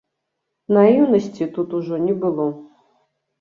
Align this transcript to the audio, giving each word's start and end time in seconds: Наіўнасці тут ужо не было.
Наіўнасці 0.77 1.49
тут 1.59 1.75
ужо 1.81 2.01
не 2.07 2.17
было. 2.25 2.49